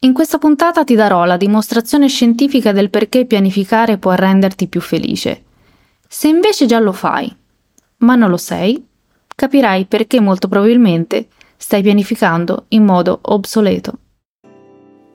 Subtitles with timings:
[0.00, 5.44] In questa puntata ti darò la dimostrazione scientifica del perché pianificare può renderti più felice.
[6.06, 7.34] Se invece già lo fai,
[7.98, 8.86] ma non lo sei,
[9.34, 13.98] capirai perché molto probabilmente stai pianificando in modo obsoleto.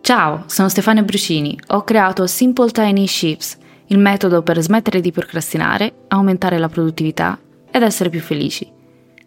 [0.00, 1.58] Ciao, sono Stefania Brucini.
[1.68, 3.58] Ho creato Simple Tiny Shifts,
[3.88, 7.38] il metodo per smettere di procrastinare, aumentare la produttività
[7.70, 8.68] ed essere più felici.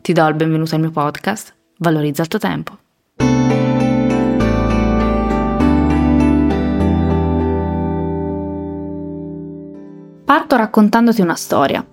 [0.01, 1.55] Ti do il benvenuto al mio podcast.
[1.77, 2.82] Valorizza il tuo tempo.
[10.25, 11.85] Parto raccontandoti una storia.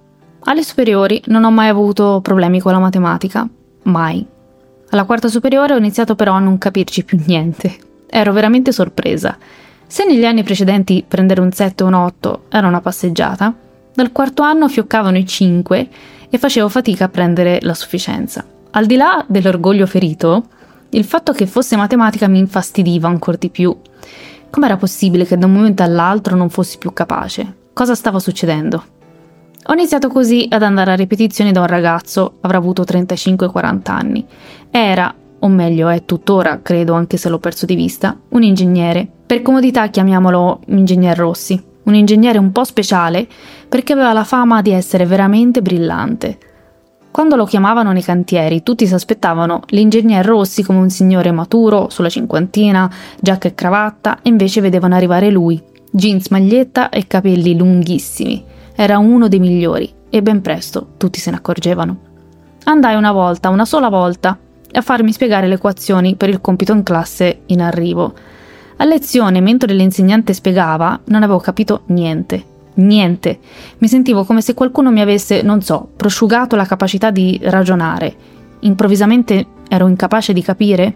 [0.45, 3.47] Alle superiori non ho mai avuto problemi con la matematica,
[3.83, 4.25] mai.
[4.91, 7.77] Alla quarta superiore ho iniziato però a non capirci più niente.
[8.09, 9.37] Ero veramente sorpresa.
[9.87, 13.53] Se negli anni precedenti prendere un 7 o un 8 era una passeggiata,
[13.92, 15.89] dal quarto anno fioccavano i 5
[16.31, 18.44] e facevo fatica a prendere la sufficienza.
[18.70, 20.44] Al di là dell'orgoglio ferito,
[20.91, 23.77] il fatto che fosse matematica mi infastidiva ancora di più.
[24.48, 27.59] Com'era possibile che da un momento all'altro non fossi più capace?
[27.81, 28.84] Cosa stava succedendo?
[29.64, 34.27] Ho iniziato così ad andare a ripetizioni da un ragazzo, avrà avuto 35-40 anni.
[34.70, 39.09] Era, o meglio è tuttora, credo anche se l'ho perso di vista, un ingegnere.
[39.25, 41.59] Per comodità chiamiamolo Ingegner Rossi.
[41.84, 43.27] Un ingegnere un po' speciale
[43.67, 46.39] perché aveva la fama di essere veramente brillante.
[47.11, 52.11] Quando lo chiamavano nei cantieri, tutti si aspettavano l'ingegner Rossi come un signore maturo, sulla
[52.11, 58.44] cinquantina, giacca e cravatta, e invece vedevano arrivare lui, jeans, maglietta e capelli lunghissimi.
[58.74, 61.98] Era uno dei migliori e ben presto tutti se ne accorgevano.
[62.64, 64.38] Andai una volta, una sola volta,
[64.72, 68.15] a farmi spiegare le equazioni per il compito in classe in arrivo.
[68.76, 72.44] A lezione, mentre l'insegnante spiegava, non avevo capito niente.
[72.75, 73.38] Niente.
[73.78, 78.15] Mi sentivo come se qualcuno mi avesse, non so, prosciugato la capacità di ragionare.
[78.60, 80.94] Improvvisamente ero incapace di capire?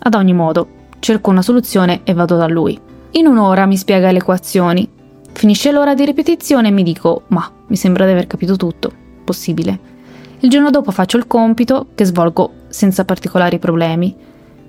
[0.00, 0.68] Ad ogni modo,
[0.98, 2.78] cerco una soluzione e vado da lui.
[3.14, 4.88] In un'ora mi spiega le equazioni.
[5.32, 8.90] Finisce l'ora di ripetizione e mi dico, ma mi sembra di aver capito tutto.
[9.22, 9.78] Possibile.
[10.40, 14.16] Il giorno dopo faccio il compito, che svolgo senza particolari problemi.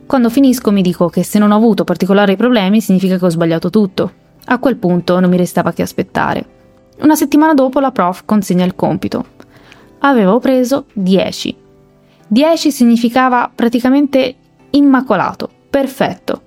[0.05, 3.69] Quando finisco mi dico che se non ho avuto particolari problemi significa che ho sbagliato
[3.69, 4.11] tutto.
[4.45, 6.45] A quel punto non mi restava che aspettare.
[6.99, 9.25] Una settimana dopo la prof consegna il compito.
[9.99, 11.55] Avevo preso 10.
[12.27, 14.35] 10 significava praticamente
[14.71, 16.42] immacolato, perfetto.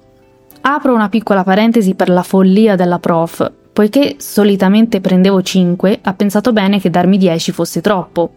[0.69, 3.53] Apro una piccola parentesi per la follia della prof.
[3.73, 8.33] Poiché solitamente prendevo 5, ha pensato bene che darmi 10 fosse troppo.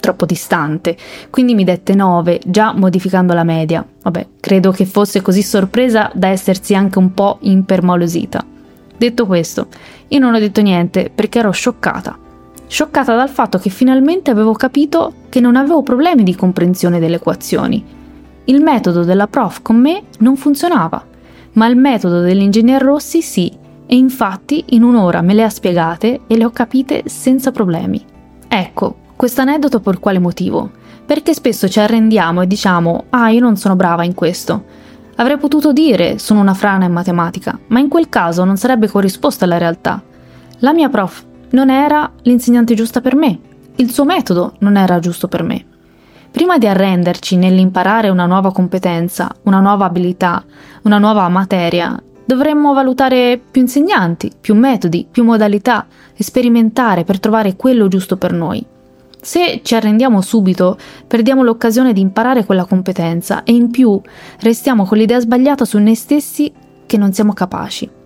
[0.00, 0.96] Troppo distante.
[1.28, 3.86] Quindi mi dette 9, già modificando la media.
[4.02, 8.42] Vabbè, credo che fosse così sorpresa da essersi anche un po' impermalosita.
[8.96, 9.66] Detto questo,
[10.08, 12.16] io non ho detto niente perché ero scioccata.
[12.66, 17.84] Scioccata dal fatto che finalmente avevo capito che non avevo problemi di comprensione delle equazioni.
[18.44, 21.07] Il metodo della prof con me non funzionava
[21.52, 23.52] ma il metodo dell'ingegner Rossi sì,
[23.86, 28.04] e infatti in un'ora me le ha spiegate e le ho capite senza problemi.
[28.46, 30.70] Ecco, questo aneddoto per quale motivo?
[31.06, 34.64] Perché spesso ci arrendiamo e diciamo ah io non sono brava in questo.
[35.16, 39.46] Avrei potuto dire sono una frana in matematica, ma in quel caso non sarebbe corrisposta
[39.46, 40.02] alla realtà.
[40.58, 43.40] La mia prof non era l'insegnante giusta per me,
[43.76, 45.64] il suo metodo non era giusto per me.
[46.30, 50.44] Prima di arrenderci nell'imparare una nuova competenza, una nuova abilità,
[50.82, 57.56] una nuova materia, dovremmo valutare più insegnanti, più metodi, più modalità e sperimentare per trovare
[57.56, 58.64] quello giusto per noi.
[59.20, 64.00] Se ci arrendiamo subito, perdiamo l'occasione di imparare quella competenza e in più
[64.40, 66.52] restiamo con l'idea sbagliata su noi stessi
[66.86, 67.97] che non siamo capaci.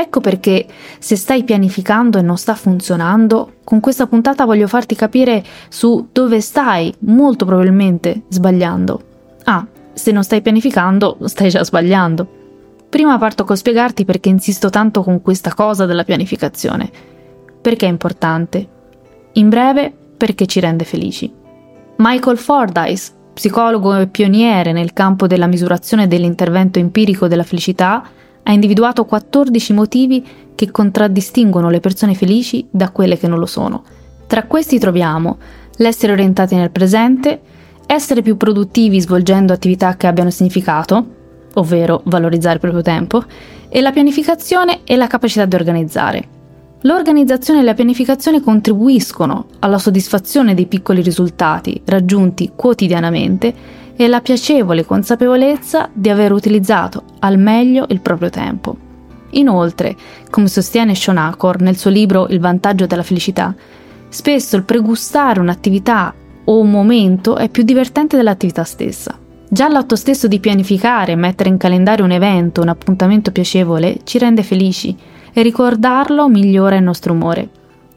[0.00, 0.64] Ecco perché
[1.00, 6.40] se stai pianificando e non sta funzionando, con questa puntata voglio farti capire su dove
[6.40, 9.02] stai molto probabilmente sbagliando.
[9.42, 12.28] Ah, se non stai pianificando, stai già sbagliando.
[12.88, 16.88] Prima parto con spiegarti perché insisto tanto con questa cosa della pianificazione.
[17.60, 18.68] Perché è importante.
[19.32, 21.28] In breve, perché ci rende felici.
[21.96, 28.08] Michael Fordyce, psicologo e pioniere nel campo della misurazione dell'intervento empirico della felicità,
[28.48, 33.84] ha individuato 14 motivi che contraddistinguono le persone felici da quelle che non lo sono.
[34.26, 35.36] Tra questi troviamo
[35.76, 37.40] l'essere orientati nel presente,
[37.86, 41.06] essere più produttivi svolgendo attività che abbiano significato,
[41.54, 43.22] ovvero valorizzare il proprio tempo,
[43.68, 46.28] e la pianificazione e la capacità di organizzare.
[46.82, 53.52] L'organizzazione e la pianificazione contribuiscono alla soddisfazione dei piccoli risultati raggiunti quotidianamente
[54.00, 58.76] e alla piacevole consapevolezza di aver utilizzato al meglio il proprio tempo.
[59.30, 59.96] Inoltre,
[60.30, 63.52] come sostiene Sean Acor nel suo libro Il vantaggio della felicità,
[64.08, 66.14] spesso il pregustare un'attività
[66.44, 69.18] o un momento è più divertente dell'attività stessa.
[69.48, 74.18] Già l'atto stesso di pianificare e mettere in calendario un evento, un appuntamento piacevole, ci
[74.18, 74.96] rende felici
[75.32, 77.48] e ricordarlo migliora il nostro umore.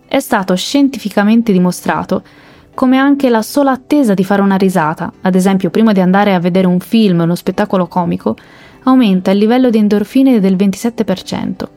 [0.08, 2.24] È stato scientificamente dimostrato
[2.74, 6.40] come anche la sola attesa di fare una risata, ad esempio prima di andare a
[6.40, 8.36] vedere un film o uno spettacolo comico,
[8.84, 11.68] aumenta il livello di endorfine del 27%.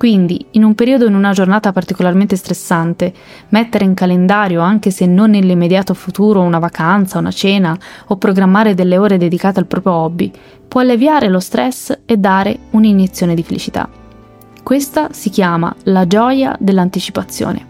[0.00, 3.12] Quindi, in un periodo in una giornata particolarmente stressante,
[3.50, 8.96] mettere in calendario, anche se non nell'immediato futuro, una vacanza, una cena o programmare delle
[8.96, 10.32] ore dedicate al proprio hobby,
[10.66, 13.90] può alleviare lo stress e dare un'iniezione di felicità.
[14.62, 17.69] Questa si chiama la gioia dell'anticipazione.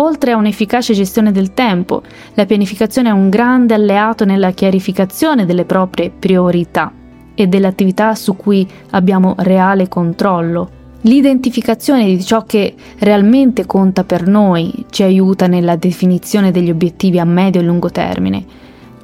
[0.00, 2.02] Oltre a un'efficace gestione del tempo,
[2.34, 6.92] la pianificazione è un grande alleato nella chiarificazione delle proprie priorità
[7.34, 14.26] e delle attività su cui abbiamo reale controllo L'identificazione di ciò che realmente conta per
[14.26, 18.44] noi ci aiuta nella definizione degli obiettivi a medio e lungo termine.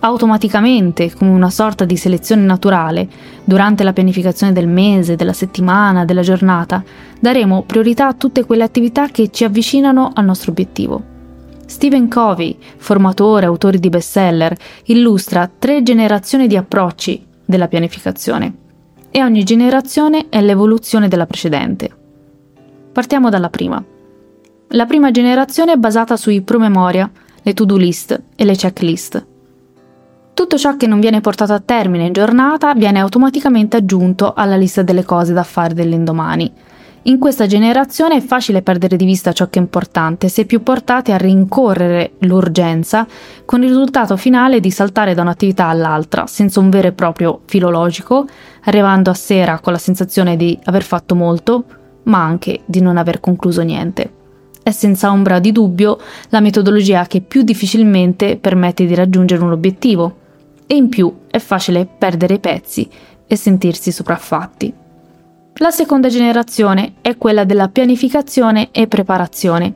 [0.06, 3.08] Automaticamente, come una sorta di selezione naturale,
[3.42, 6.80] durante la pianificazione del mese, della settimana, della giornata,
[7.18, 11.02] daremo priorità a tutte quelle attività che ci avvicinano al nostro obiettivo.
[11.66, 18.54] Stephen Covey, formatore, autore di bestseller, illustra tre generazioni di approcci della pianificazione
[19.10, 21.90] e ogni generazione è l'evoluzione della precedente.
[22.92, 23.84] Partiamo dalla prima.
[24.68, 27.10] La prima generazione è basata sui promemoria,
[27.42, 29.34] le to-do list e le checklist.
[30.36, 34.82] Tutto ciò che non viene portato a termine in giornata viene automaticamente aggiunto alla lista
[34.82, 36.52] delle cose da fare dell'indomani,
[37.04, 41.10] in questa generazione è facile perdere di vista ciò che è importante, è più portati
[41.10, 43.06] a rincorrere l'urgenza,
[43.46, 47.70] con il risultato finale di saltare da un'attività all'altra, senza un vero e proprio filo
[47.70, 48.26] logico,
[48.64, 51.64] arrivando a sera con la sensazione di aver fatto molto,
[52.02, 54.12] ma anche di non aver concluso niente.
[54.62, 55.98] È senza ombra di dubbio
[56.28, 60.24] la metodologia che più difficilmente permette di raggiungere un obiettivo,
[60.66, 62.88] e in più è facile perdere i pezzi
[63.26, 64.72] e sentirsi sopraffatti.
[65.58, 69.74] La seconda generazione è quella della pianificazione e preparazione.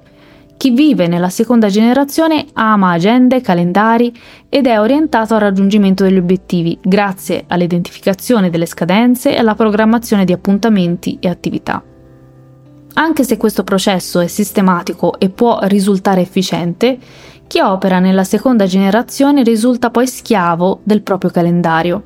[0.58, 4.14] Chi vive nella seconda generazione ama agende, calendari
[4.50, 10.34] ed è orientato al raggiungimento degli obiettivi grazie all'identificazione delle scadenze e alla programmazione di
[10.34, 11.82] appuntamenti e attività.
[12.92, 16.98] Anche se questo processo è sistematico e può risultare efficiente,
[17.50, 22.00] chi opera nella seconda generazione risulta poi schiavo del proprio calendario.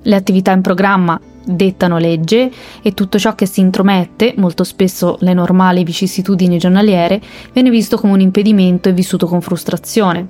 [0.00, 2.50] Le attività in programma dettano legge
[2.80, 7.20] e tutto ciò che si intromette, molto spesso le normali vicissitudini giornaliere,
[7.52, 10.26] viene visto come un impedimento e vissuto con frustrazione.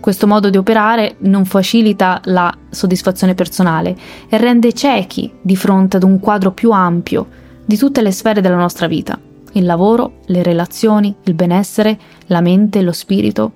[0.00, 3.96] Questo modo di operare non facilita la soddisfazione personale
[4.28, 7.28] e rende ciechi di fronte ad un quadro più ampio
[7.64, 9.16] di tutte le sfere della nostra vita,
[9.52, 11.96] il lavoro, le relazioni, il benessere,
[12.26, 13.52] la mente, lo spirito.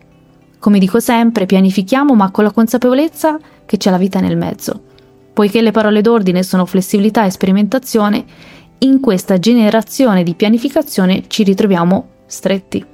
[0.66, 4.82] Come dico sempre, pianifichiamo ma con la consapevolezza che c'è la vita nel mezzo
[5.32, 8.24] Poiché le parole d'ordine sono flessibilità e sperimentazione,
[8.78, 12.84] in questa generazione di pianificazione ci ritroviamo stretti.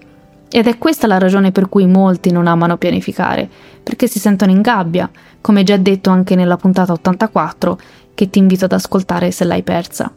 [0.51, 3.49] Ed è questa la ragione per cui molti non amano pianificare,
[3.83, 5.11] perché si sentono in gabbia,
[5.41, 7.79] come già detto anche nella puntata 84,
[8.13, 10.13] che ti invito ad ascoltare se l'hai persa.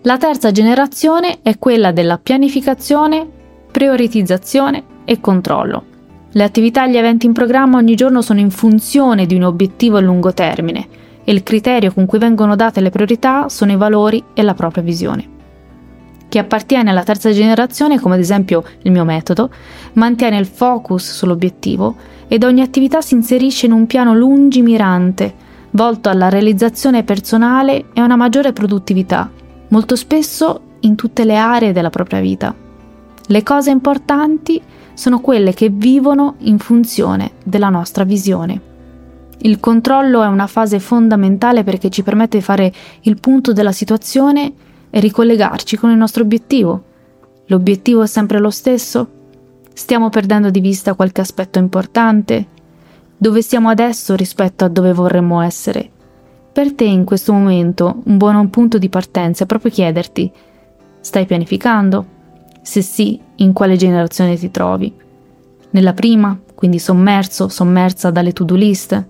[0.00, 3.28] La terza generazione è quella della pianificazione,
[3.70, 5.92] prioritizzazione e controllo.
[6.36, 9.98] Le attività e gli eventi in programma ogni giorno sono in funzione di un obiettivo
[9.98, 10.88] a lungo termine,
[11.22, 14.82] e il criterio con cui vengono date le priorità sono i valori e la propria
[14.82, 15.28] visione.
[16.28, 19.48] Chi appartiene alla terza generazione, come ad esempio il mio metodo,
[19.92, 21.94] mantiene il focus sull'obiettivo
[22.26, 25.32] ed ogni attività si inserisce in un piano lungimirante,
[25.70, 29.30] volto alla realizzazione personale e a una maggiore produttività,
[29.68, 32.52] molto spesso in tutte le aree della propria vita.
[33.26, 34.60] Le cose importanti
[34.94, 38.72] sono quelle che vivono in funzione della nostra visione.
[39.38, 42.72] Il controllo è una fase fondamentale perché ci permette di fare
[43.02, 44.52] il punto della situazione
[44.88, 46.82] e ricollegarci con il nostro obiettivo.
[47.46, 49.08] L'obiettivo è sempre lo stesso?
[49.74, 52.46] Stiamo perdendo di vista qualche aspetto importante?
[53.16, 55.90] Dove siamo adesso rispetto a dove vorremmo essere?
[56.52, 60.30] Per te in questo momento un buon punto di partenza è proprio chiederti,
[61.00, 62.13] stai pianificando?
[62.64, 64.92] Se sì, in quale generazione ti trovi?
[65.70, 69.06] Nella prima, quindi sommerso, sommersa dalle to-do list?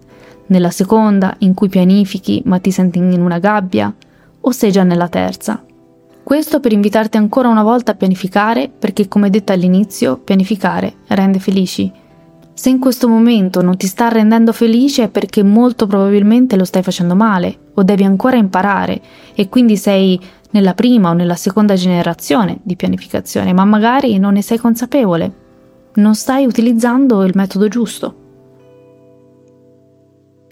[0.46, 3.94] nella seconda in cui pianifichi ma ti senti in una gabbia,
[4.40, 5.64] o sei già nella terza?
[6.22, 11.90] Questo per invitarti ancora una volta a pianificare, perché come detto all'inizio, pianificare rende felici.
[12.54, 16.82] Se in questo momento non ti sta rendendo felice è perché molto probabilmente lo stai
[16.82, 19.00] facendo male o devi ancora imparare
[19.34, 20.18] e quindi sei
[20.54, 25.42] nella prima o nella seconda generazione di pianificazione, ma magari non ne sei consapevole.
[25.94, 28.22] Non stai utilizzando il metodo giusto.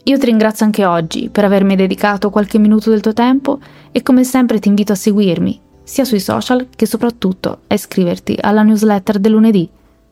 [0.05, 3.61] Io ti ringrazio anche oggi per avermi dedicato qualche minuto del tuo tempo
[3.93, 8.63] e come sempre ti invito a seguirmi, sia sui social che soprattutto a iscriverti alla
[8.63, 9.69] newsletter del lunedì.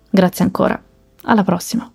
[0.09, 0.80] Grazie ancora.
[1.23, 1.90] Alla prossima.